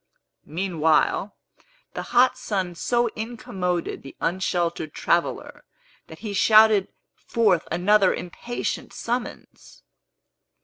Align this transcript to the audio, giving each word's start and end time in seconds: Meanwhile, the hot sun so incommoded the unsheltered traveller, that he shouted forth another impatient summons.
Meanwhile, 0.47 1.35
the 1.93 2.01
hot 2.09 2.35
sun 2.35 2.73
so 2.73 3.05
incommoded 3.15 4.01
the 4.01 4.15
unsheltered 4.19 4.95
traveller, 4.95 5.63
that 6.07 6.17
he 6.25 6.33
shouted 6.33 6.87
forth 7.13 7.67
another 7.71 8.11
impatient 8.11 8.93
summons. 8.93 9.83